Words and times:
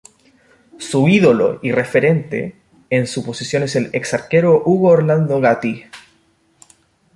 Su 0.79 1.07
ídolo 1.09 1.59
y 1.61 1.71
referente 1.73 2.55
en 2.89 3.05
su 3.05 3.23
posición 3.23 3.61
es 3.61 3.75
el 3.75 3.91
ex 3.93 4.15
arquero 4.15 4.63
Hugo 4.65 4.87
Orlando 4.89 5.39
Gatti. 5.39 5.83